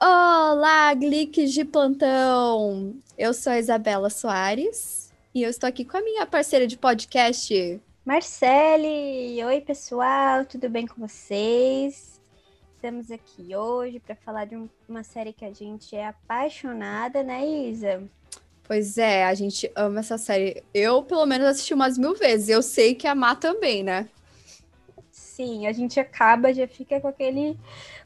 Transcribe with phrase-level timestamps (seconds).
[0.00, 2.94] Olá, Gliques de plantão!
[3.16, 7.80] Eu sou a Isabela Soares e eu estou aqui com a minha parceira de podcast,
[8.04, 9.44] Marcele.
[9.44, 12.20] Oi, pessoal, tudo bem com vocês?
[12.76, 17.44] Estamos aqui hoje para falar de um- uma série que a gente é apaixonada, né,
[17.46, 18.08] Isa?
[18.68, 20.62] Pois é, a gente ama essa série.
[20.74, 22.50] Eu, pelo menos, assisti umas mil vezes.
[22.50, 24.06] Eu sei que a Má também, né?
[25.10, 27.58] Sim, a gente acaba, já fica com aquele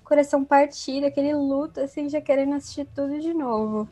[0.05, 3.89] coração partido, aquele luto, assim, já querendo assistir tudo de novo.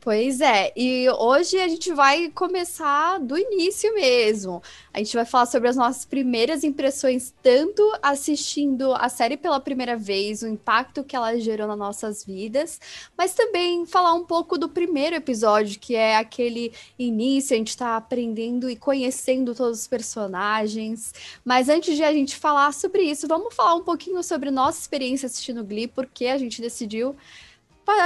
[0.00, 4.62] Pois é, e hoje a gente vai começar do início mesmo.
[4.94, 9.96] A gente vai falar sobre as nossas primeiras impressões, tanto assistindo a série pela primeira
[9.96, 12.80] vez, o impacto que ela gerou nas nossas vidas,
[13.16, 17.96] mas também falar um pouco do primeiro episódio, que é aquele início, a gente tá
[17.96, 21.12] aprendendo e conhecendo todos os personagens.
[21.44, 25.26] Mas antes de a gente falar sobre isso, vamos falar um pouquinho sobre nossa experiência
[25.26, 27.16] assistindo Glee, porque a gente decidiu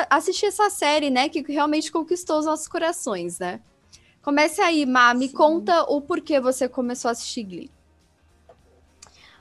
[0.08, 3.60] assistir essa série, né, que realmente conquistou os nossos corações, né?
[4.22, 5.34] Comece aí, Má, me Sim.
[5.34, 7.70] conta o porquê você começou a assistir Glee.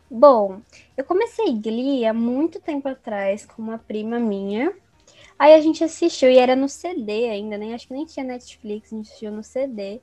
[0.09, 0.62] Bom,
[0.97, 4.73] eu comecei Glee há muito tempo atrás com uma prima minha.
[5.38, 8.92] Aí a gente assistiu e era no CD ainda, nem acho que nem tinha Netflix,
[8.92, 10.02] a gente assistiu no CD.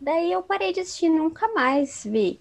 [0.00, 2.40] Daí eu parei de assistir, nunca mais vi.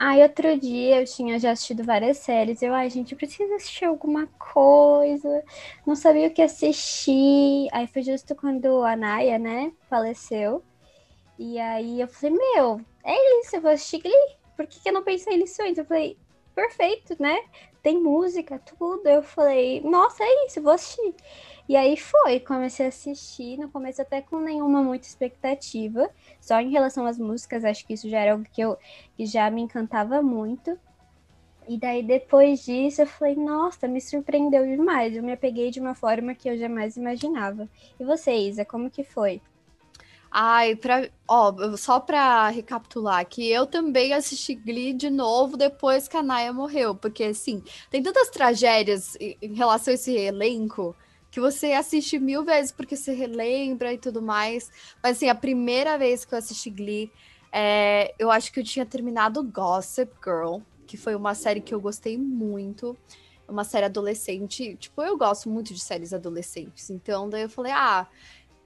[0.00, 2.62] Aí outro dia eu tinha já assistido várias séries.
[2.62, 5.44] Eu, ai, gente, eu preciso assistir alguma coisa.
[5.86, 7.68] Não sabia o que assistir.
[7.70, 10.64] Aí foi justo quando a Naya, né, faleceu.
[11.38, 14.36] E aí eu falei, meu, é isso, eu vou assistir Glee.
[14.56, 15.76] Por que, que eu não pensei nisso antes?
[15.76, 16.16] Eu falei,
[16.60, 17.38] perfeito, né?
[17.82, 19.06] Tem música, tudo.
[19.06, 21.14] Eu falei, nossa, é isso, vou assistir.
[21.68, 26.70] E aí foi, comecei a assistir, no começo até com nenhuma muita expectativa, só em
[26.70, 28.76] relação às músicas, acho que isso já era algo que, eu,
[29.16, 30.78] que já me encantava muito.
[31.68, 35.94] E daí depois disso eu falei, nossa, me surpreendeu demais, eu me apeguei de uma
[35.94, 37.68] forma que eu jamais imaginava.
[37.98, 39.40] E você, Isa, como que foi?
[40.32, 46.16] Ai, pra, ó, só pra recapitular que eu também assisti Glee de novo depois que
[46.16, 50.94] a Naya morreu, porque assim, tem tantas tragédias em relação a esse elenco
[51.32, 54.70] que você assiste mil vezes porque você relembra e tudo mais.
[55.02, 57.10] Mas assim, a primeira vez que eu assisti Glee,
[57.52, 61.80] é, eu acho que eu tinha terminado Gossip Girl, que foi uma série que eu
[61.80, 62.96] gostei muito.
[63.48, 64.76] Uma série adolescente.
[64.76, 66.88] Tipo, eu gosto muito de séries adolescentes.
[66.90, 68.06] Então, daí eu falei, ah.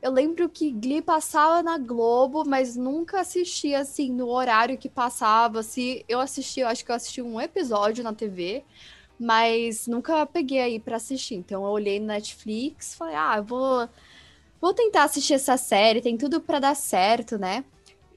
[0.04, 5.62] Eu lembro que Glee passava na Globo, mas nunca assistia assim no horário que passava.
[5.62, 8.62] Se eu assisti, eu acho que eu assisti um episódio na TV,
[9.18, 11.36] mas nunca peguei aí pra assistir.
[11.36, 13.88] Então eu olhei no Netflix, falei: "Ah, vou
[14.60, 17.64] vou tentar assistir essa série, tem tudo pra dar certo, né?"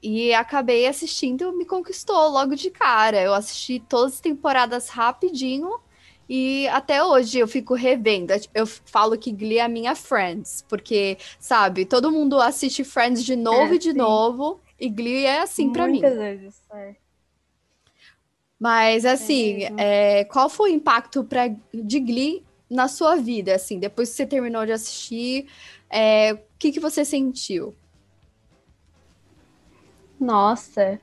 [0.02, 3.18] E acabei assistindo, me conquistou logo de cara.
[3.22, 5.80] Eu assisti todas as temporadas rapidinho.
[6.28, 8.32] E até hoje eu fico revendo.
[8.54, 13.34] Eu falo que Glee é a minha Friends, porque, sabe, todo mundo assiste Friends de
[13.34, 13.98] novo É, e de sim.
[13.98, 16.00] novo, e Glee é assim pra mim.
[16.00, 16.96] Muitas vezes, é.
[18.60, 19.80] Mas assim, mesmo.
[19.80, 24.26] é, qual foi o impacto pra, de Glee na sua vida, assim, depois que você
[24.26, 25.48] terminou de assistir,
[25.88, 27.74] é, o que que você sentiu?
[30.20, 31.00] Nossa,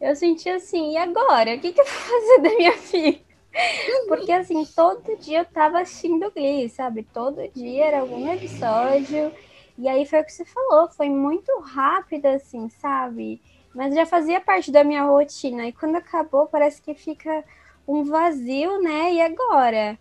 [0.00, 1.54] eu senti assim, e agora?
[1.54, 3.25] O que, que eu vou fazer da minha vida?
[4.08, 7.02] Porque assim, todo dia eu tava assistindo Glee, sabe?
[7.04, 9.32] Todo dia era algum episódio.
[9.78, 13.40] E aí foi o que você falou, foi muito rápido, assim, sabe?
[13.74, 15.66] Mas já fazia parte da minha rotina.
[15.66, 17.44] E quando acabou, parece que fica
[17.86, 19.12] um vazio, né?
[19.12, 19.98] E agora?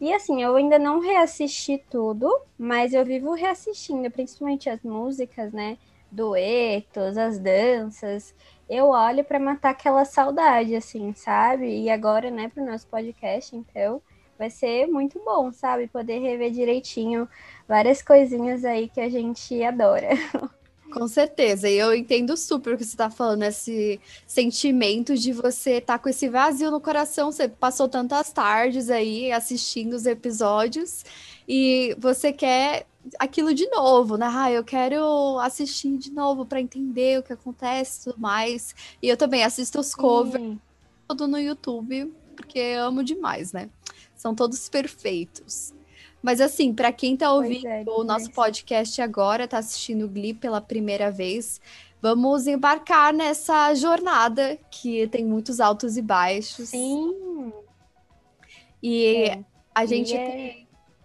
[0.00, 2.28] E assim, eu ainda não reassisti tudo,
[2.58, 5.78] mas eu vivo reassistindo, principalmente as músicas, né?
[6.10, 8.34] Duetos, as danças.
[8.68, 11.82] Eu olho para matar aquela saudade, assim, sabe?
[11.82, 14.00] E agora, né, pro nosso podcast, então,
[14.38, 15.86] vai ser muito bom, sabe?
[15.86, 17.28] Poder rever direitinho
[17.68, 20.08] várias coisinhas aí que a gente adora.
[20.92, 25.78] Com certeza, e eu entendo super o que você tá falando, esse sentimento de você
[25.78, 27.32] estar tá com esse vazio no coração.
[27.32, 31.04] Você passou tantas tardes aí assistindo os episódios
[31.48, 32.86] e você quer
[33.18, 34.26] aquilo de novo, né?
[34.30, 38.74] Ah, eu quero assistir de novo para entender o que acontece e tudo mais.
[39.02, 40.56] E eu também assisto os covers
[41.08, 43.68] tudo no YouTube, porque eu amo demais, né?
[44.16, 45.72] São todos perfeitos.
[46.22, 50.32] Mas assim, para quem tá ouvindo é, o nosso podcast agora, tá assistindo o Glee
[50.32, 51.60] pela primeira vez,
[52.00, 56.70] vamos embarcar nessa jornada que tem muitos altos e baixos.
[56.70, 57.52] Sim.
[58.82, 59.44] E É.
[59.74, 60.63] a gente é- tem.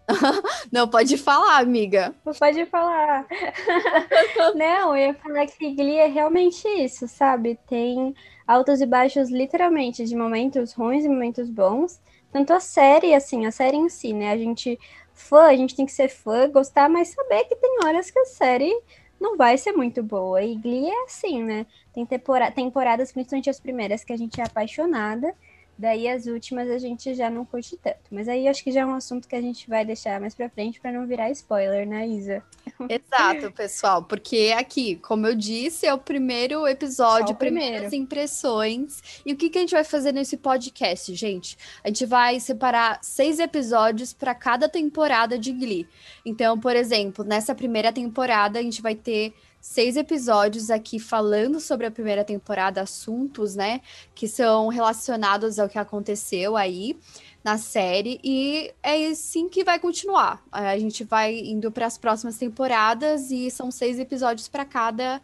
[0.71, 2.13] Não, pode falar, amiga.
[2.37, 3.25] Pode falar.
[4.55, 7.59] Não, eu ia falar que Glee é realmente isso, sabe?
[7.67, 8.13] Tem
[8.47, 11.99] altos e baixos, literalmente, de momentos ruins e momentos bons.
[12.31, 14.31] Tanto a série, assim, a série em si, né?
[14.31, 14.79] A gente,
[15.13, 18.25] fã, a gente tem que ser fã, gostar, mas saber que tem horas que a
[18.25, 18.73] série
[19.19, 20.41] não vai ser muito boa.
[20.41, 21.65] E Glee é assim, né?
[21.93, 25.33] Tem temporada, temporadas, principalmente as primeiras, que a gente é apaixonada.
[25.79, 28.01] Daí as últimas a gente já não curte tanto.
[28.11, 30.49] Mas aí acho que já é um assunto que a gente vai deixar mais pra
[30.49, 32.43] frente para não virar spoiler, né, Isa?
[32.89, 34.03] Exato, pessoal.
[34.03, 39.21] Porque aqui, como eu disse, é o primeiro episódio, primeiras impressões.
[39.25, 41.57] E o que, que a gente vai fazer nesse podcast, gente?
[41.81, 45.87] A gente vai separar seis episódios para cada temporada de Glee.
[46.25, 51.85] Então, por exemplo, nessa primeira temporada a gente vai ter seis episódios aqui falando sobre
[51.85, 53.81] a primeira temporada, assuntos, né,
[54.15, 56.97] que são relacionados ao que aconteceu aí
[57.43, 60.43] na série e é assim que vai continuar.
[60.51, 65.21] A gente vai indo para as próximas temporadas e são seis episódios para cada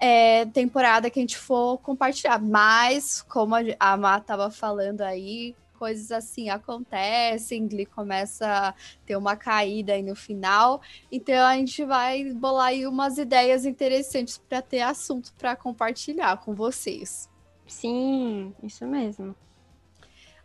[0.00, 2.40] é, temporada que a gente for compartilhar.
[2.40, 8.74] Mas, como a Má estava falando aí, coisas assim acontecem, Glee começa a
[9.06, 10.82] ter uma caída aí no final.
[11.10, 16.54] Então a gente vai bolar aí umas ideias interessantes para ter assunto para compartilhar com
[16.54, 17.30] vocês.
[17.66, 19.34] Sim, isso mesmo.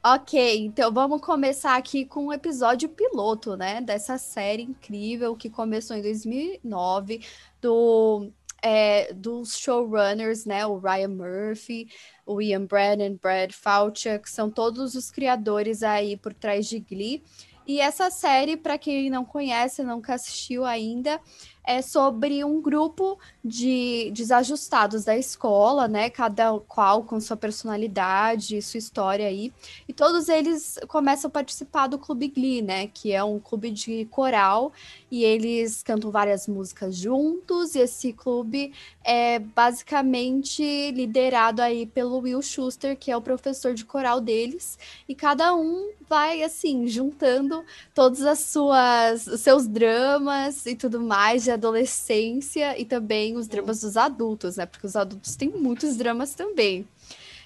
[0.05, 3.79] Ok, então vamos começar aqui com um episódio piloto, né?
[3.79, 7.21] Dessa série incrível que começou em 2009,
[7.61, 8.29] do
[8.63, 10.65] é, dos showrunners, né?
[10.65, 11.87] O Ryan Murphy,
[12.25, 17.21] o Ian Brennan, Brad Falchuk, que são todos os criadores aí por trás de Glee.
[17.67, 21.19] E essa série, para quem não conhece, nunca assistiu ainda,
[21.65, 26.09] é sobre um grupo de desajustados da escola, né?
[26.09, 29.51] Cada qual com sua personalidade, sua história aí.
[29.87, 32.87] E todos eles começam a participar do Clube Glee, né?
[32.87, 34.71] Que é um clube de coral
[35.09, 37.75] e eles cantam várias músicas juntos.
[37.75, 38.73] E esse clube
[39.03, 44.77] é basicamente liderado aí pelo Will Schuster, que é o professor de coral deles.
[45.07, 47.63] E cada um vai assim juntando
[47.93, 53.97] todas as suas os seus dramas e tudo mais adolescência e também os dramas dos
[53.97, 54.65] adultos, né?
[54.65, 56.87] Porque os adultos têm muitos dramas também.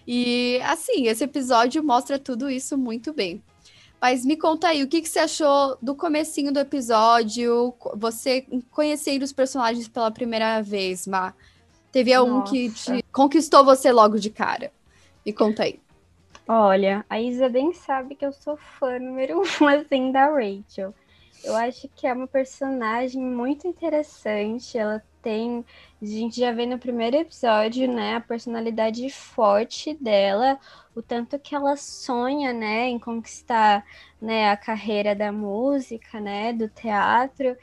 [0.07, 3.43] E assim, esse episódio mostra tudo isso muito bem.
[3.99, 7.73] Mas me conta aí, o que, que você achou do comecinho do episódio?
[7.95, 11.33] Você conhecendo os personagens pela primeira vez, Má?
[11.91, 12.51] Teve algum Nossa.
[12.51, 14.71] que te conquistou você logo de cara?
[15.25, 15.79] Me conta aí.
[16.47, 20.93] Olha, a Isa bem sabe que eu sou fã número um, assim, da Rachel.
[21.43, 24.77] Eu acho que é uma personagem muito interessante.
[24.77, 25.65] Ela tem.
[26.01, 28.15] A gente já vê no primeiro episódio, né?
[28.15, 30.59] A personalidade forte dela,
[30.95, 33.85] o tanto que ela sonha, né, em conquistar
[34.21, 36.53] né, a carreira da música, né?
[36.53, 37.55] Do teatro.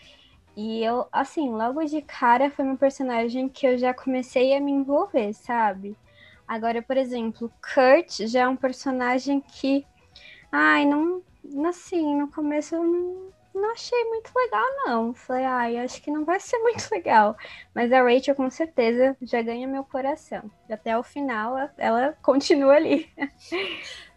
[0.56, 4.72] E eu, assim, logo de cara foi uma personagem que eu já comecei a me
[4.72, 5.96] envolver, sabe?
[6.46, 9.84] Agora, por exemplo, Kurt já é um personagem que.
[10.52, 11.22] Ai, não.
[11.66, 15.14] Assim, no começo eu não não achei muito legal, não.
[15.14, 17.36] Falei, ai, acho que não vai ser muito legal.
[17.74, 20.50] Mas a Rachel, com certeza, já ganha meu coração.
[20.70, 23.08] Até o final, ela continua ali.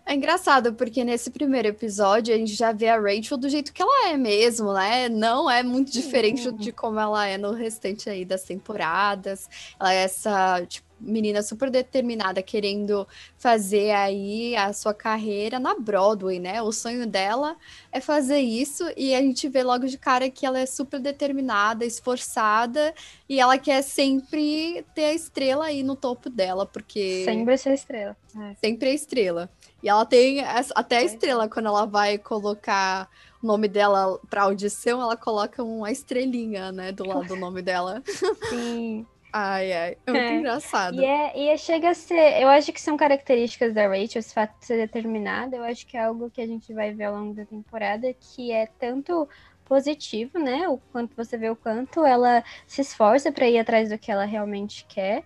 [0.06, 3.82] É engraçado, porque nesse primeiro episódio a gente já vê a Rachel do jeito que
[3.82, 5.10] ela é mesmo, né?
[5.10, 6.56] Não é muito diferente uhum.
[6.56, 9.50] de como ela é no restante aí das temporadas.
[9.78, 16.40] Ela é essa, tipo, menina super determinada, querendo fazer aí a sua carreira na Broadway,
[16.40, 16.62] né?
[16.62, 17.56] O sonho dela
[17.92, 21.86] é fazer isso e a gente vê logo de cara que ela é super determinada,
[21.86, 22.94] esforçada
[23.30, 28.16] e ela quer sempre ter a estrela aí no topo dela, porque sempre ser estrela.
[28.36, 28.56] É.
[28.56, 29.50] Sempre a estrela.
[29.82, 33.10] E ela tem até a estrela quando ela vai colocar
[33.42, 38.02] o nome dela para audição, ela coloca uma estrelinha, né, do lado do nome dela.
[38.50, 39.06] Sim.
[39.40, 40.36] Ai, ai, é muito é.
[40.36, 41.00] engraçado.
[41.00, 44.34] E, é, e é, chega a ser, eu acho que são características da Rachel, esse
[44.34, 47.16] fato de ser determinada, eu acho que é algo que a gente vai ver ao
[47.16, 49.30] longo da temporada, que é tanto
[49.64, 50.68] positivo, né?
[50.68, 54.26] O quanto você vê o quanto ela se esforça para ir atrás do que ela
[54.26, 55.24] realmente quer,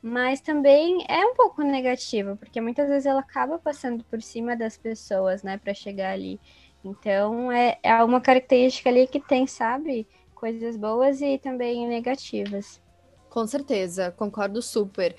[0.00, 4.78] mas também é um pouco negativo, porque muitas vezes ela acaba passando por cima das
[4.78, 6.40] pessoas, né, para chegar ali.
[6.82, 12.80] Então é, é uma característica ali que tem, sabe, coisas boas e também negativas.
[13.32, 15.16] Com certeza, concordo super.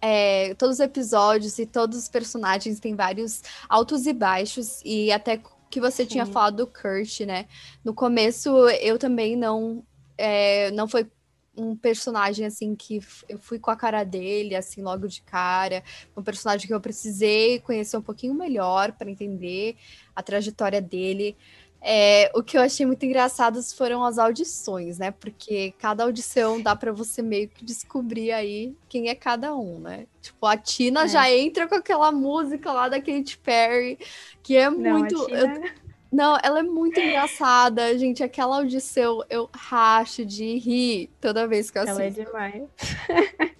[0.00, 5.42] É, todos os episódios e todos os personagens têm vários altos e baixos, e até
[5.68, 6.10] que você Sim.
[6.10, 7.48] tinha falado do Kurt, né?
[7.84, 9.82] No começo eu também não.
[10.16, 11.10] É, não foi
[11.56, 15.82] um personagem assim que eu fui com a cara dele assim logo de cara,
[16.16, 19.74] um personagem que eu precisei conhecer um pouquinho melhor para entender
[20.14, 21.36] a trajetória dele.
[21.82, 25.10] É, o que eu achei muito engraçado foram as audições, né?
[25.10, 30.06] Porque cada audição dá para você meio que descobrir aí quem é cada um, né?
[30.20, 31.08] Tipo, a Tina é.
[31.08, 33.98] já entra com aquela música lá da Katy Perry,
[34.42, 35.26] que é Não, muito.
[35.26, 35.38] Tina...
[35.38, 35.70] Eu...
[36.12, 38.22] Não, ela é muito engraçada, gente.
[38.22, 42.00] Aquela audição eu racho de rir toda vez que eu assisto.
[42.00, 42.68] Ela é demais.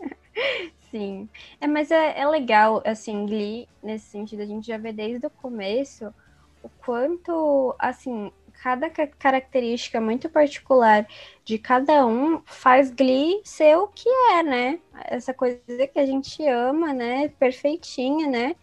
[0.91, 1.29] Sim.
[1.61, 5.31] É, mas é, é legal, assim, Glee, nesse sentido, a gente já vê desde o
[5.31, 6.13] começo
[6.63, 8.31] o quanto, assim,
[8.63, 11.07] cada característica muito particular
[11.45, 14.79] de cada um faz Glee ser o que é, né?
[15.05, 15.61] Essa coisa
[15.93, 17.29] que a gente ama, né?
[17.39, 18.55] Perfeitinha, né?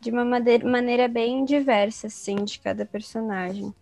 [0.00, 3.74] De uma maneira bem diversa, assim, de cada personagem.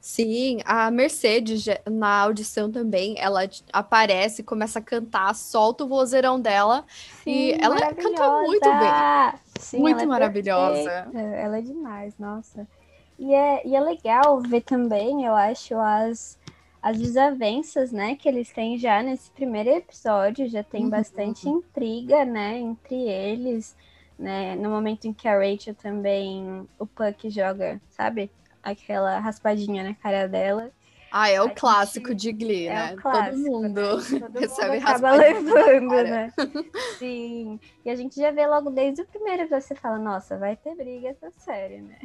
[0.00, 3.40] Sim, a Mercedes, na audição também, ela
[3.72, 6.84] aparece, começa a cantar, solta o vozeirão dela
[7.24, 9.42] Sim, e ela canta muito bem.
[9.58, 11.10] Sim, muito é maravilhosa.
[11.12, 12.68] Ela é demais, nossa.
[13.18, 16.38] E é, e é legal ver também, eu acho, as,
[16.82, 20.90] as desavenças, né, que eles têm já nesse primeiro episódio, já tem uhum.
[20.90, 23.74] bastante intriga, né, entre eles,
[24.18, 28.30] né, no momento em que a Rachel também, o Puck joga, sabe,
[28.62, 30.70] aquela raspadinha na cara dela.
[31.10, 32.20] Ah, é o clássico gente...
[32.20, 32.96] de Glee, é né?
[32.96, 34.20] Clássico, Todo mundo né?
[34.20, 36.32] Todo recebe mundo acaba levando, né?
[36.98, 37.60] Sim.
[37.84, 41.08] E a gente já vê logo desde o primeiro você fala, nossa, vai ter briga
[41.08, 41.96] essa série, né?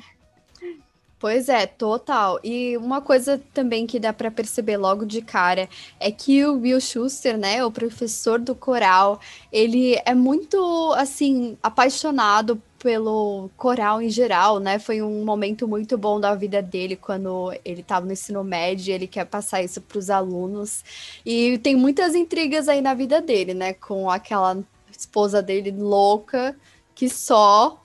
[1.21, 2.39] Pois é, total.
[2.43, 6.81] E uma coisa também que dá para perceber logo de cara é que o Will
[6.81, 10.57] Schuster, né, o professor do coral, ele é muito
[10.97, 14.79] assim apaixonado pelo coral em geral, né?
[14.79, 19.05] Foi um momento muito bom da vida dele quando ele estava no ensino médio, ele
[19.05, 20.83] quer passar isso para os alunos.
[21.23, 24.57] E tem muitas intrigas aí na vida dele, né, com aquela
[24.91, 26.55] esposa dele louca
[26.95, 27.80] que só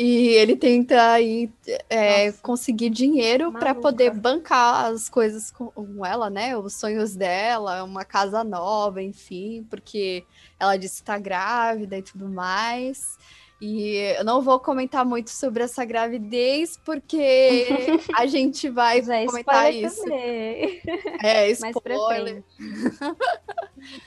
[0.00, 1.50] e ele tenta aí
[1.90, 6.56] é, conseguir dinheiro para poder bancar as coisas com ela, né?
[6.56, 10.24] Os sonhos dela, uma casa nova, enfim, porque
[10.56, 13.18] ela disse que tá grávida e tudo mais.
[13.60, 17.66] E eu não vou comentar muito sobre essa gravidez, porque
[18.14, 20.02] a gente vai é comentar isso.
[20.04, 20.80] Também.
[21.22, 22.44] É, spoiler.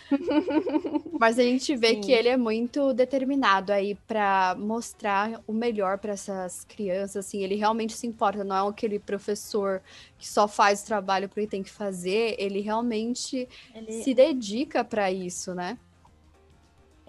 [1.20, 2.02] Mas a gente vê Sim.
[2.02, 7.56] que ele é muito determinado aí para mostrar o melhor para essas crianças, assim, ele
[7.56, 9.82] realmente se importa, não é aquele professor
[10.18, 14.04] que só faz o trabalho porque tem que fazer, ele realmente ele...
[14.04, 15.78] se dedica para isso, né?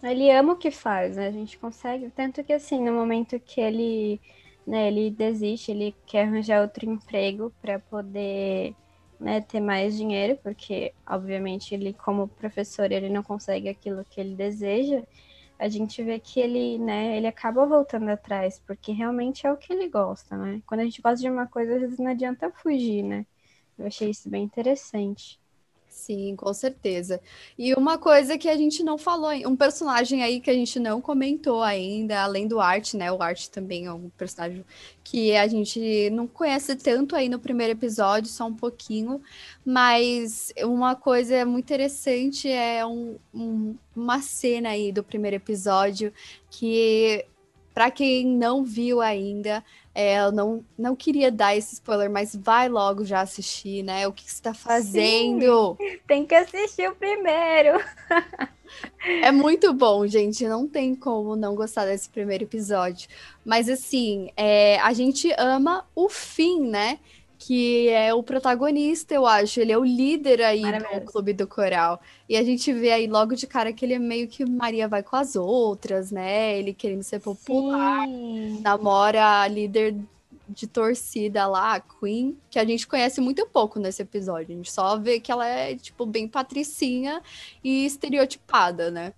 [0.03, 1.29] Ele ama o que faz, né?
[1.29, 2.11] A gente consegue.
[2.11, 4.21] Tanto que, assim, no momento que ele,
[4.67, 8.75] né, ele desiste, ele quer arranjar outro emprego para poder
[9.21, 14.35] né, ter mais dinheiro, porque, obviamente, ele, como professor, ele não consegue aquilo que ele
[14.35, 15.05] deseja.
[15.59, 19.73] A gente vê que ele, né, ele acaba voltando atrás, porque realmente é o que
[19.73, 20.63] ele gosta, né?
[20.67, 23.27] Quando a gente gosta de uma coisa, às vezes não adianta fugir, né?
[23.79, 25.42] Eu achei isso bem interessante.
[25.93, 27.21] Sim, com certeza.
[27.57, 31.03] E uma coisa que a gente não falou, um personagem aí que a gente não
[31.03, 33.13] comentou ainda, além do Art, né?
[33.13, 34.65] O Art também é um personagem
[35.05, 39.21] que a gente não conhece tanto aí no primeiro episódio, só um pouquinho,
[39.65, 46.11] mas uma coisa muito interessante é um, um, uma cena aí do primeiro episódio
[46.51, 47.25] que,
[47.75, 49.65] para quem não viu ainda,
[49.95, 54.07] é, eu não, não queria dar esse spoiler, mas vai logo já assistir, né?
[54.07, 55.77] O que, que você tá fazendo?
[55.79, 57.79] Sim, tem que assistir o primeiro.
[58.99, 60.47] é muito bom, gente.
[60.49, 63.09] Não tem como não gostar desse primeiro episódio.
[63.45, 66.99] Mas assim, é, a gente ama o fim, né?
[67.45, 69.61] Que é o protagonista, eu acho.
[69.61, 72.01] Ele é o líder aí do Clube do Coral.
[72.29, 75.03] E a gente vê aí logo de cara que ele é meio que Maria vai
[75.03, 76.57] com as outras, né?
[76.57, 78.61] Ele querendo ser popular, Sim.
[78.63, 79.97] namora a líder
[80.49, 84.55] de torcida lá, a Queen, que a gente conhece muito pouco nesse episódio.
[84.55, 87.21] A gente só vê que ela é, tipo, bem patricinha
[87.65, 89.13] e estereotipada, né?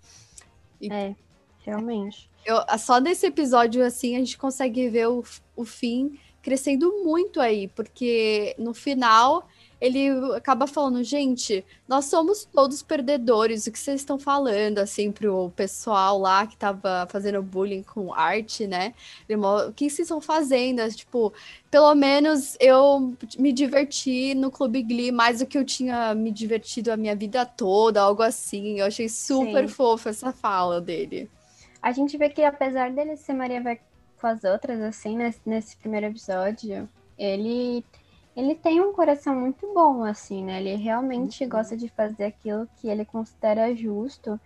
[0.80, 0.90] E...
[0.90, 1.14] É,
[1.58, 2.30] realmente.
[2.46, 5.24] Eu, só nesse episódio, assim, a gente consegue ver o,
[5.56, 9.48] o fim crescendo muito aí, porque no final
[9.80, 15.50] ele acaba falando, gente, nós somos todos perdedores, o que vocês estão falando, assim, pro
[15.56, 18.94] pessoal lá que tava fazendo bullying com arte, né?
[19.28, 20.86] O que vocês estão fazendo?
[20.94, 21.32] Tipo,
[21.70, 26.92] pelo menos eu me diverti no Clube Glee mais do que eu tinha me divertido
[26.92, 28.80] a minha vida toda, algo assim.
[28.80, 29.74] Eu achei super Sim.
[29.74, 31.28] fofo essa fala dele.
[31.82, 33.60] A gente vê que apesar dele ser Maria
[34.24, 36.88] com as outras, assim, nesse, nesse primeiro episódio,
[37.18, 37.84] ele
[38.34, 40.60] ele tem um coração muito bom, assim, né?
[40.60, 41.50] Ele realmente uhum.
[41.50, 44.40] gosta de fazer aquilo que ele considera justo.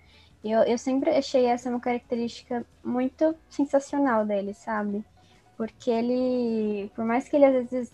[0.45, 5.05] Eu, eu sempre achei essa uma característica muito sensacional dele, sabe?
[5.57, 7.93] Porque ele, por mais que ele às vezes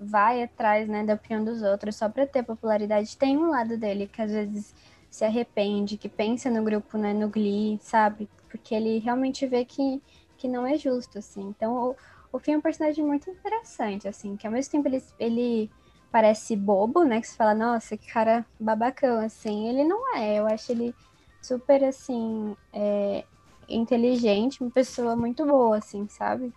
[0.00, 4.08] vai atrás, né, da opinião dos outros só para ter popularidade, tem um lado dele
[4.08, 4.74] que às vezes
[5.10, 8.26] se arrepende, que pensa no grupo, né, no Glee, sabe?
[8.50, 10.02] Porque ele realmente vê que,
[10.36, 11.42] que não é justo, assim.
[11.42, 11.96] Então, o,
[12.32, 15.70] o Finn é um personagem muito interessante, assim, que ao mesmo tempo ele, ele
[16.10, 19.68] parece bobo, né, que você fala, nossa, que cara babacão, assim.
[19.68, 20.94] Ele não é, eu acho ele
[21.42, 23.24] super, assim, é,
[23.68, 26.52] inteligente, uma pessoa muito boa, assim, sabe?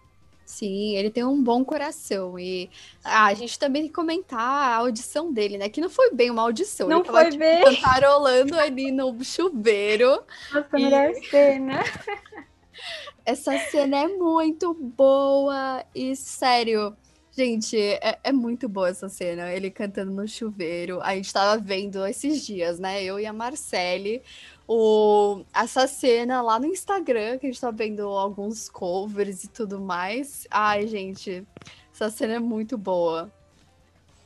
[0.50, 2.39] Sim, ele tem um bom coração.
[2.39, 2.71] E
[3.03, 5.69] ah, a gente também tem que comentar a audição dele, né?
[5.69, 6.88] Que não foi bem uma audição.
[6.88, 7.63] Não ele tava, foi tipo, bem.
[7.63, 10.24] cantarolando ali no chuveiro.
[10.51, 10.83] Nossa, e...
[10.83, 11.83] melhor cena.
[13.29, 16.98] Essa cena é muito boa e sério.
[17.31, 19.53] Gente, é, é, muito boa essa cena.
[19.53, 21.00] Ele cantando no chuveiro.
[21.03, 23.03] A gente tava vendo esses dias, né?
[23.03, 24.24] Eu e a Marcele
[24.67, 29.79] o, essa cena lá no Instagram, que a gente tá vendo alguns covers e tudo
[29.79, 30.48] mais.
[30.50, 31.45] Ai, gente,
[31.93, 33.31] essa cena é muito boa.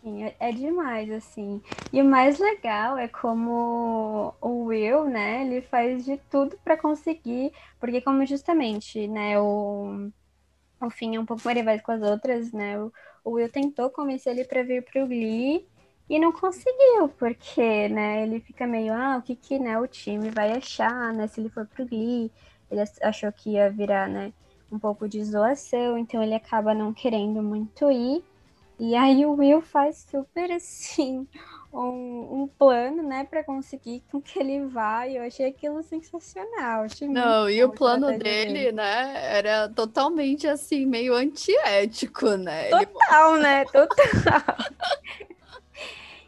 [0.04, 1.62] Sim, é, é demais, assim.
[1.92, 7.54] E o mais legal é como o Will, né, ele faz de tudo para conseguir,
[7.80, 10.12] porque como justamente, né, o,
[10.82, 12.92] o Finn é um pouco mais com as outras, né, o,
[13.24, 15.68] o Will tentou convencer ele para vir pro Glee,
[16.10, 20.30] e não conseguiu, porque, né, ele fica meio, ah, o que que, né, o time
[20.32, 22.32] vai achar, né, se ele for pro Glee.
[22.70, 24.34] Ele achou que ia virar, né,
[24.72, 28.24] um pouco de zoação, então ele acaba não querendo muito ir.
[28.80, 31.28] E aí o Will faz super, assim,
[31.72, 35.08] um, um plano, né, para conseguir com que ele vá.
[35.08, 36.84] E eu achei aquilo sensacional.
[36.84, 42.70] Achei não, e o plano dele, né, era totalmente, assim, meio antiético, né?
[42.70, 43.44] Total, ele...
[43.44, 43.94] né, total.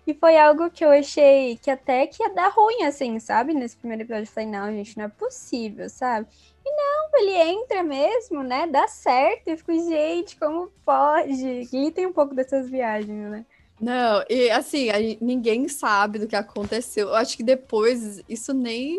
[0.08, 3.56] E foi algo que eu achei que até que ia dar ruim, assim, sabe?
[3.56, 6.28] Nesse primeiro episódio, eu falei, não, gente, não é possível, sabe?
[6.66, 8.66] E não, ele entra mesmo, né?
[8.66, 9.48] Dá certo.
[9.48, 11.70] Eu fico, gente, como pode?
[11.72, 13.46] E tem um pouco dessas viagens, né?
[13.80, 14.88] Não, e assim,
[15.22, 17.10] ninguém sabe do que aconteceu.
[17.10, 18.98] Eu acho que depois isso nem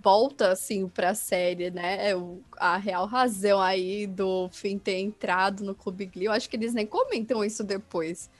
[0.00, 2.10] volta assim pra série, né?
[2.10, 2.14] É
[2.56, 6.26] a real razão aí do Finn ter entrado no Clube Glee.
[6.26, 8.30] Eu acho que eles nem comentam isso depois.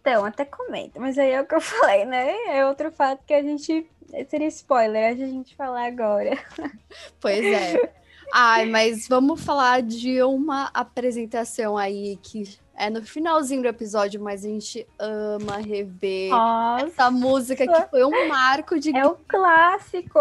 [0.00, 2.34] Então, até comenta, mas aí é o que eu falei, né?
[2.48, 3.86] É outro fato que a gente.
[4.28, 6.38] Seria spoiler a gente falar agora.
[7.18, 7.92] Pois é.
[8.34, 14.44] Ai, mas vamos falar de uma apresentação aí que é no finalzinho do episódio, mas
[14.44, 16.86] a gente ama rever Nossa.
[16.86, 18.96] essa música que foi um marco de.
[18.96, 20.18] É o clássico!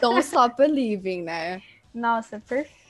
[0.00, 1.62] Don't Stop Believing, né?
[1.94, 2.42] Nossa,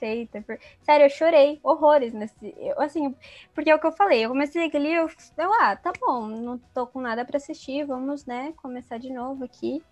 [0.02, 0.42] perfeita.
[0.42, 0.58] Per...
[0.82, 2.54] Sério, eu chorei horrores nesse.
[2.58, 3.14] Eu, assim,
[3.54, 4.24] porque é o que eu falei.
[4.24, 8.26] Eu comecei ali, eu, eu ah, tá bom, não tô com nada para assistir, vamos,
[8.26, 9.82] né, começar de novo aqui.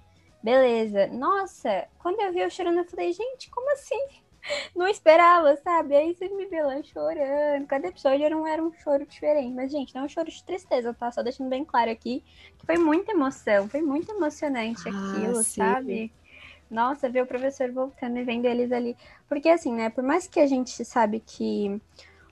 [0.42, 1.07] Beleza.
[1.09, 4.01] Nossa, quando eu vi eu chorando, eu falei, gente, como assim?
[4.75, 5.94] Não esperava, sabe?
[5.94, 7.66] Aí você me vê lá chorando.
[7.66, 9.53] Cada episódio era um, era um choro diferente.
[9.53, 11.12] Mas, gente, não é um choro de tristeza, tá?
[11.12, 12.25] Só deixando bem claro aqui
[12.57, 16.11] que foi muita emoção, foi muito emocionante ah, aquilo, sabe?
[16.70, 18.96] Nossa, ver o professor voltando e vendo eles ali.
[19.28, 21.80] Porque assim, né, por mais que a gente sabe que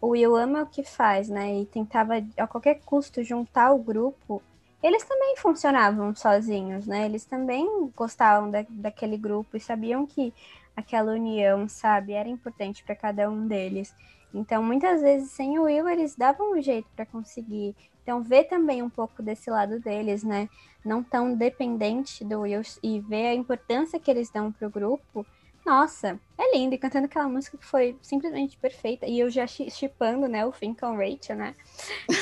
[0.01, 4.43] o Will ama o que faz, né, e tentava a qualquer custo juntar o grupo,
[4.83, 7.05] eles também funcionavam sozinhos, né?
[7.05, 10.33] Eles também gostavam da, daquele grupo e sabiam que
[10.77, 13.93] aquela união, sabe, era importante para cada um deles.
[14.33, 17.75] Então, muitas vezes, sem o Will, eles davam um jeito para conseguir.
[18.03, 20.49] Então, ver também um pouco desse lado deles, né?
[20.85, 25.27] Não tão dependente do Will e ver a importância que eles dão pro grupo.
[25.65, 26.75] Nossa, é lindo.
[26.75, 29.07] E cantando aquela música que foi simplesmente perfeita.
[29.07, 31.55] E eu já chipando, né, o Finn com Rachel, né?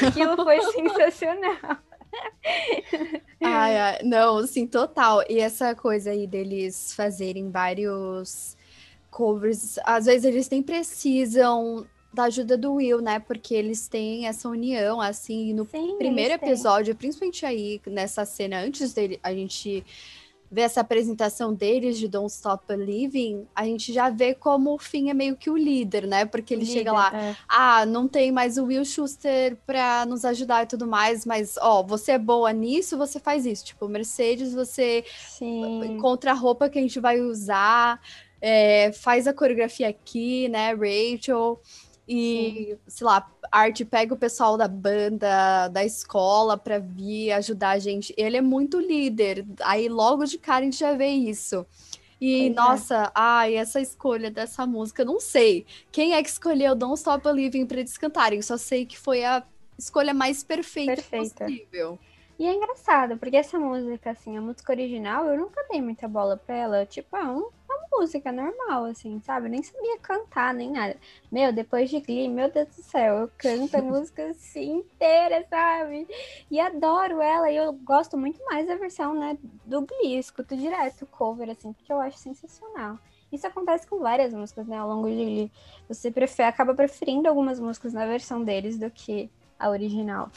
[0.06, 1.78] Aquilo foi sensacional.
[3.42, 5.22] ai, ai, não, assim, total.
[5.28, 8.56] E essa coisa aí deles fazerem vários
[9.10, 13.18] covers, às vezes eles nem precisam da ajuda do Will, né?
[13.18, 18.94] Porque eles têm essa união, assim, no Sim, primeiro episódio, principalmente aí nessa cena, antes
[18.94, 19.84] dele, a gente
[20.50, 25.10] ver essa apresentação deles de Don't Stop Believing, a gente já vê como o Finn
[25.10, 26.24] é meio que o líder, né?
[26.24, 27.36] Porque ele líder, chega lá, é.
[27.46, 31.82] ah, não tem mais o Will Schuster pra nos ajudar e tudo mais, mas, ó,
[31.82, 33.64] você é boa nisso, você faz isso.
[33.64, 35.84] Tipo, Mercedes, você Sim.
[35.84, 38.00] encontra a roupa que a gente vai usar,
[38.40, 41.60] é, faz a coreografia aqui, né, Rachel.
[42.08, 42.78] E, Sim.
[42.86, 47.78] sei lá, a arte pega o pessoal da banda, da escola para vir ajudar a
[47.78, 48.14] gente.
[48.16, 49.44] Ele é muito líder.
[49.62, 51.66] Aí logo de cara a gente já vê isso.
[52.20, 52.50] E, é.
[52.50, 55.66] nossa, ai, essa escolha dessa música, não sei.
[55.90, 58.40] Quem é que escolheu Don't Stop Believing pra eles cantarem?
[58.40, 59.42] Só sei que foi a
[59.78, 61.44] escolha mais perfeita, perfeita.
[61.44, 61.98] possível.
[62.38, 66.36] E é engraçado, porque essa música, assim, a música original, eu nunca dei muita bola
[66.36, 66.86] pra ela.
[66.86, 67.48] Tipo, é um,
[67.98, 69.46] música normal, assim, sabe?
[69.46, 70.96] Eu nem sabia cantar, nem nada.
[71.30, 76.06] Meu, depois de Glee, meu Deus do céu, eu canto a música assim inteira, sabe?
[76.50, 81.02] E adoro ela, e eu gosto muito mais da versão, né, do Glee, escuto direto
[81.02, 82.98] o cover, assim, porque eu acho sensacional.
[83.32, 85.52] Isso acontece com várias músicas, né, ao longo de Glee.
[85.88, 90.30] Você prefere, acaba preferindo algumas músicas na versão deles do que a original.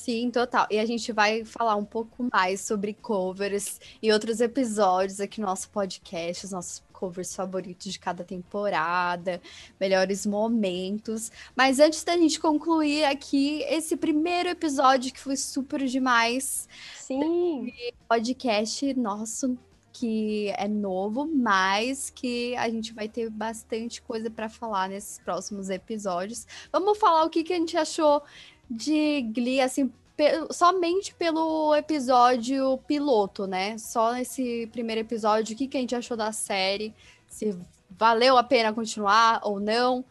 [0.00, 0.66] Sim, total.
[0.70, 5.46] E a gente vai falar um pouco mais sobre covers e outros episódios aqui no
[5.46, 9.42] nosso podcast, os nossos covers favoritos de cada temporada,
[9.78, 11.30] melhores momentos.
[11.54, 16.66] Mas antes da gente concluir aqui esse primeiro episódio que foi super demais.
[16.96, 17.70] Sim.
[18.08, 19.58] Podcast nosso
[19.92, 25.68] que é novo, mas que a gente vai ter bastante coisa para falar nesses próximos
[25.68, 26.46] episódios.
[26.72, 28.22] Vamos falar o que, que a gente achou
[28.70, 33.76] de Glee, assim, pe somente pelo episódio piloto, né?
[33.78, 36.94] Só nesse primeiro episódio, o que, que a gente achou da série,
[37.26, 37.58] se
[37.90, 40.04] valeu a pena continuar ou não.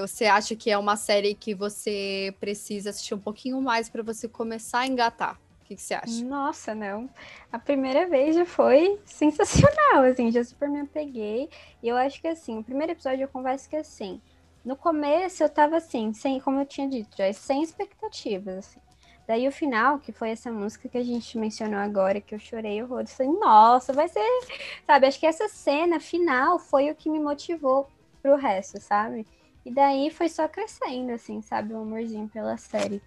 [0.00, 4.28] Você acha que é uma série que você precisa assistir um pouquinho mais para você
[4.28, 5.38] começar a engatar?
[5.62, 6.24] O que, que, você acha?
[6.24, 7.08] Nossa, não.
[7.52, 11.48] A primeira vez já foi sensacional, assim, já super me apeguei.
[11.82, 14.20] E eu acho que, assim, o primeiro episódio eu converso que, assim,
[14.68, 18.80] no começo eu tava assim, sem, como eu tinha dito, já sem expectativas, assim.
[19.26, 22.82] Daí o final, que foi essa música que a gente mencionou agora, que eu chorei
[22.82, 24.20] horrores, falei, nossa, vai ser,
[24.86, 25.06] sabe?
[25.06, 27.88] Acho que essa cena final foi o que me motivou
[28.22, 29.26] pro resto, sabe?
[29.64, 31.72] E daí foi só crescendo, assim, sabe?
[31.72, 33.02] O amorzinho pela série.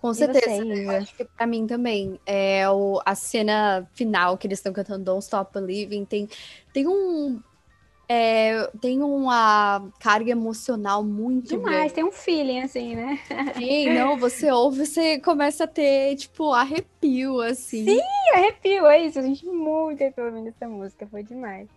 [0.00, 0.64] Com certeza.
[0.64, 2.18] Você, acho que pra mim também.
[2.26, 6.28] É o, a cena final que eles estão cantando Don't Stop Believing tem,
[6.72, 7.40] tem um,
[8.12, 11.94] é, tem uma carga emocional muito Demais, grande.
[11.94, 13.18] tem um feeling assim, né?
[13.56, 17.86] Sim, não, você ouve, você começa a ter, tipo, arrepio, assim.
[17.86, 18.00] Sim,
[18.34, 19.18] arrepio, é isso.
[19.18, 21.68] A gente muito arrepiou ouvindo essa música, foi demais.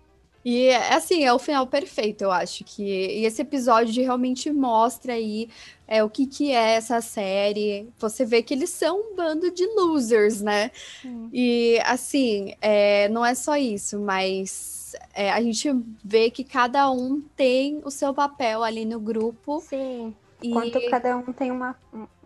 [0.46, 2.84] E, assim, é o final perfeito, eu acho que...
[2.84, 5.50] E esse episódio realmente mostra aí
[5.88, 7.90] é, o que, que é essa série.
[7.98, 10.70] Você vê que eles são um bando de losers, né?
[11.04, 11.30] Hum.
[11.34, 15.68] E, assim, é, não é só isso, mas é, a gente
[16.04, 19.60] vê que cada um tem o seu papel ali no grupo.
[19.62, 20.14] Sim.
[20.44, 20.52] E...
[20.52, 21.76] Quanto cada um tem uma,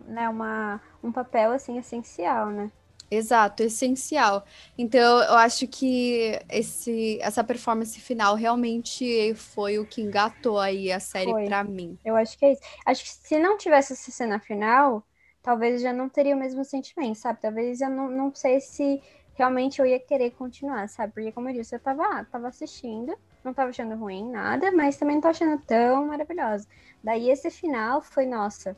[0.06, 2.70] né, uma, um papel assim essencial, né?
[3.10, 4.44] Exato, essencial.
[4.78, 11.00] Então, eu acho que esse, essa performance final realmente foi o que engatou aí a
[11.00, 11.98] série para mim.
[12.04, 12.62] Eu acho que é isso.
[12.86, 15.04] Acho que se não tivesse essa cena final,
[15.42, 17.40] talvez já não teria o mesmo sentimento, sabe?
[17.40, 19.02] Talvez eu não, não sei se
[19.34, 21.12] realmente eu ia querer continuar, sabe?
[21.12, 25.16] Porque, como eu disse, eu tava, tava assistindo, não tava achando ruim nada, mas também
[25.16, 26.68] não tô achando tão maravilhosa.
[27.02, 28.76] Daí esse final foi, nossa,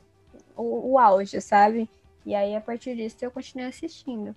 [0.56, 1.88] o, o auge, sabe?
[2.24, 4.34] E aí, a partir disso, eu continuei assistindo.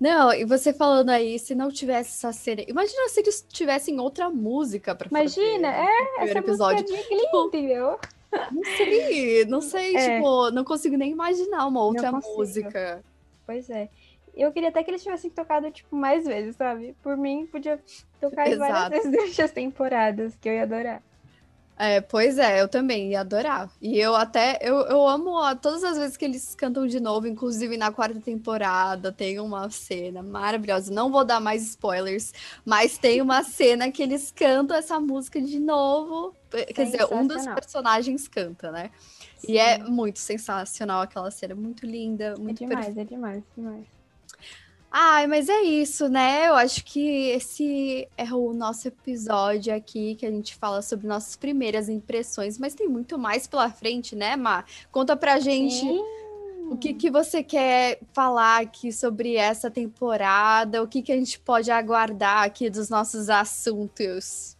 [0.00, 2.66] Não, e você falando aí, se não tivesse essa série.
[2.68, 5.86] Imagina se eles tivessem outra música pra Imagina, fazer.
[5.86, 6.82] é, essa episódio.
[6.82, 7.98] música é de Glee, entendeu?
[8.52, 10.16] Não sei, não sei, é.
[10.16, 13.02] tipo, não consigo nem imaginar uma outra música.
[13.46, 13.88] Pois é.
[14.36, 16.94] Eu queria até que eles tivessem tocado, tipo, mais vezes, sabe?
[17.02, 17.80] Por mim, podia
[18.20, 21.02] tocar várias vezes durante as temporadas, que eu ia adorar.
[21.78, 23.70] É, pois é, eu também ia adorar.
[23.80, 27.28] E eu até, eu, eu amo ó, todas as vezes que eles cantam de novo,
[27.28, 30.92] inclusive na quarta temporada, tem uma cena maravilhosa.
[30.92, 32.32] Não vou dar mais spoilers,
[32.64, 36.34] mas tem uma cena que eles cantam essa música de novo.
[36.50, 38.90] Quer dizer, um dos personagens canta, né?
[39.36, 39.52] Sim.
[39.52, 43.97] E é muito sensacional aquela cena, muito linda, muito É demais, é demais, demais.
[45.00, 46.48] Ai, mas é isso, né?
[46.48, 51.36] Eu acho que esse é o nosso episódio aqui, que a gente fala sobre nossas
[51.36, 54.64] primeiras impressões, mas tem muito mais pela frente, né, Má?
[54.90, 56.02] Conta pra gente Sim.
[56.68, 61.38] o que, que você quer falar aqui sobre essa temporada, o que, que a gente
[61.38, 64.56] pode aguardar aqui dos nossos assuntos.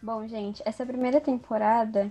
[0.00, 2.08] Bom, gente, essa primeira temporada,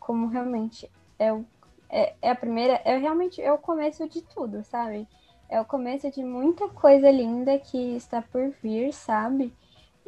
[0.00, 0.90] como realmente
[1.20, 1.44] é, o,
[1.88, 5.06] é, é a primeira, é realmente é o começo de tudo, sabe?
[5.48, 9.52] É o começo de muita coisa linda que está por vir, sabe?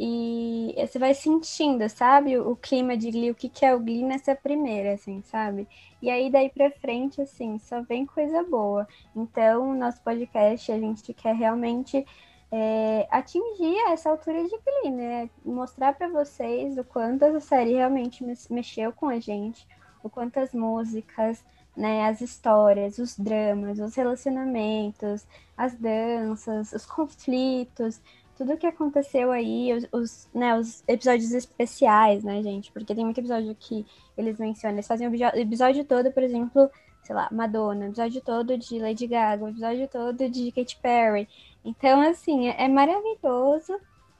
[0.01, 4.33] E você vai sentindo, sabe, o clima de Glee, o que, é o Glee nessa
[4.33, 5.66] primeira, assim, sabe?
[6.01, 8.87] E aí daí pra frente, assim, só vem coisa boa.
[9.14, 12.07] Então, nosso podcast, a gente quer realmente
[12.53, 15.31] é, atingir essa altura de Glee, né?
[15.44, 19.66] Mostrar para vocês o quanto essa série realmente mexeu com a gente,
[20.01, 21.44] o quanto as músicas,
[21.78, 25.24] né, as histórias, os dramas, os relacionamentos,
[25.56, 28.00] as danças, os conflitos,
[28.36, 32.72] tudo que aconteceu aí, os, os, né, os episódios especiais, né, gente?
[32.72, 33.86] Porque tem muito episódio que
[34.16, 36.68] eles mencionam, eles fazem o episódio todo, por exemplo,
[37.04, 41.28] sei lá, Madonna, episódio todo de Lady Gaga, episódio todo de Katy Perry.
[41.64, 43.78] Então, assim, é, é maravilhoso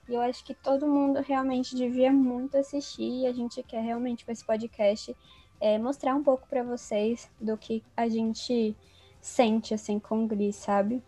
[0.09, 3.23] E eu acho que todo mundo realmente devia muito assistir.
[3.23, 5.15] E a gente quer realmente com esse podcast
[5.61, 8.77] é, mostrar um pouco para vocês do que a gente
[9.21, 11.03] sente assim com Glee, sabe?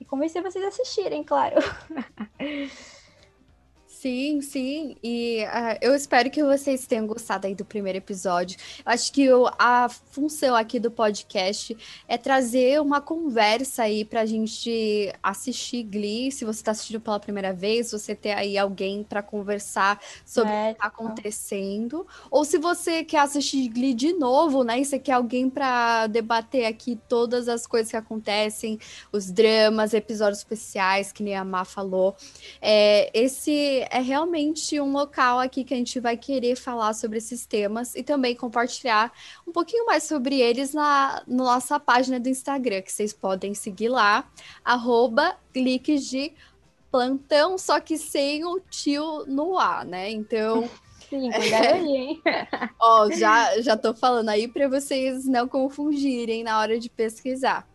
[0.00, 1.56] E convencer vocês a assistirem, claro.
[4.00, 4.94] Sim, sim.
[5.02, 8.56] E uh, eu espero que vocês tenham gostado aí do primeiro episódio.
[8.86, 14.24] Eu acho que eu, a função aqui do podcast é trazer uma conversa aí pra
[14.24, 16.30] gente assistir Glee.
[16.30, 20.70] Se você tá assistindo pela primeira vez, você ter aí alguém para conversar sobre é,
[20.70, 22.06] o que tá acontecendo.
[22.30, 24.78] Ou se você quer assistir Glee de novo, né?
[24.78, 28.78] E você quer alguém para debater aqui todas as coisas que acontecem,
[29.10, 32.14] os dramas, episódios especiais, que nem a Má falou.
[32.62, 37.46] É, esse é realmente um local aqui que a gente vai querer falar sobre esses
[37.46, 39.12] temas e também compartilhar
[39.46, 43.88] um pouquinho mais sobre eles na, na nossa página do Instagram, que vocês podem seguir
[43.88, 44.30] lá,
[44.64, 46.32] arroba cliques de
[46.90, 50.10] plantão, só que sem o tio no ar, né?
[50.10, 50.68] Então.
[51.08, 52.22] Sim, cuidado aí, hein?
[52.78, 57.66] Ó, já, já tô falando aí para vocês não confundirem na hora de pesquisar.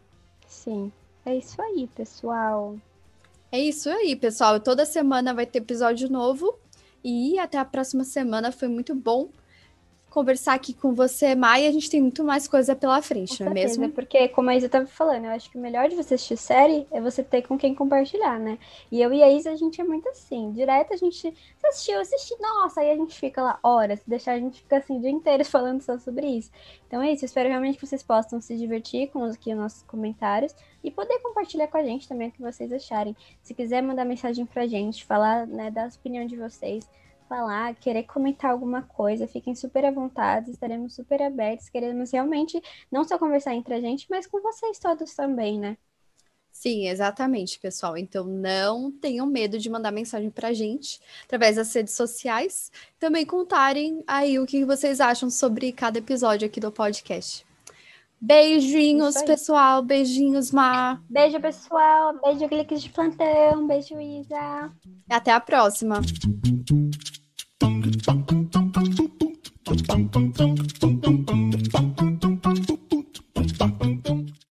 [0.47, 0.91] Sim,
[1.26, 2.76] é isso aí, pessoal.
[3.54, 4.60] É isso aí, pessoal.
[4.60, 6.58] Toda semana vai ter episódio novo.
[7.04, 8.52] E até a próxima semana.
[8.52, 9.30] Foi muito bom
[10.13, 11.65] conversar aqui com você, Mai.
[11.65, 13.93] A gente tem muito mais coisa pela frente, com não é certeza, mesmo?
[13.95, 16.88] Porque, como a Isa estava falando, eu acho que o melhor de você assistir série
[16.91, 18.60] é você ter com quem compartilhar, né?
[18.91, 20.52] E eu e a Isa, a gente é muito assim.
[20.52, 24.02] Direto a gente você assistiu, assisti, nossa, aí a gente fica lá horas.
[24.02, 26.52] Se deixar, a gente fica assim o dia inteiro falando só sobre isso.
[26.88, 27.26] Então é isso.
[27.26, 30.91] Eu espero realmente que vocês possam se divertir com os, aqui os nossos comentários e
[30.91, 33.15] poder compartilhar com a gente também o que vocês acharem.
[33.41, 36.88] Se quiser mandar mensagem pra gente, falar né, da opinião de vocês,
[37.34, 43.04] falar, querer comentar alguma coisa, fiquem super à vontade, estaremos super abertos, queremos realmente não
[43.04, 45.76] só conversar entre a gente, mas com vocês todos também, né?
[46.52, 47.98] Sim, exatamente, pessoal.
[47.98, 52.72] Então não tenham medo de mandar mensagem pra gente através das redes sociais.
[53.00, 57.43] Também contarem aí o que vocês acham sobre cada episódio aqui do podcast.
[58.22, 59.82] Beijinhos, pessoal.
[59.82, 61.02] Beijinhos, Mar.
[61.10, 62.13] Beijo, pessoal.
[62.24, 63.65] Beijo, cliques de plantão.
[63.65, 64.72] Beijo, Isa.
[65.10, 66.00] Até a próxima.
[69.94, 70.83] tum, tum, tum.